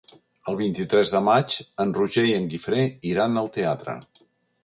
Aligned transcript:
El 0.51 0.55
vint-i-tres 0.61 1.11
de 1.15 1.19
maig 1.25 1.57
en 1.85 1.91
Roger 1.99 2.25
i 2.29 2.33
en 2.37 2.49
Guifré 2.53 2.81
iran 3.13 3.43
al 3.43 3.51
teatre. 3.59 3.99